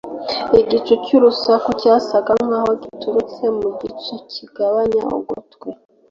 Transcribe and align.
igicu 0.61 0.93
cy'urusaku 1.03 1.69
cyasaga 1.81 2.31
nkaho 2.47 2.71
cyaturitse 2.81 3.43
mu 3.57 3.67
gice 3.79 4.13
kigabanya 4.31 5.01
ugutwi 5.17 5.69